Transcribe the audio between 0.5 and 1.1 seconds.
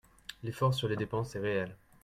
sur les